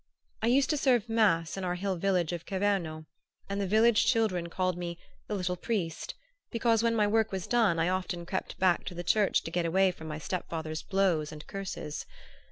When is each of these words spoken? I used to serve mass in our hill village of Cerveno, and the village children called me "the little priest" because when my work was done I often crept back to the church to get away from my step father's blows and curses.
I 0.41 0.47
used 0.47 0.71
to 0.71 0.77
serve 0.77 1.07
mass 1.09 1.57
in 1.57 1.63
our 1.63 1.75
hill 1.75 1.95
village 1.95 2.31
of 2.33 2.43
Cerveno, 2.43 3.05
and 3.47 3.61
the 3.61 3.67
village 3.67 4.03
children 4.07 4.49
called 4.49 4.75
me 4.75 4.97
"the 5.27 5.35
little 5.35 5.55
priest" 5.55 6.15
because 6.49 6.81
when 6.81 6.95
my 6.95 7.05
work 7.05 7.31
was 7.31 7.45
done 7.45 7.77
I 7.77 7.87
often 7.87 8.25
crept 8.25 8.57
back 8.57 8.83
to 8.85 8.95
the 8.95 9.03
church 9.03 9.43
to 9.43 9.51
get 9.51 9.67
away 9.67 9.91
from 9.91 10.07
my 10.07 10.17
step 10.17 10.49
father's 10.49 10.81
blows 10.81 11.31
and 11.31 11.45
curses. 11.45 12.07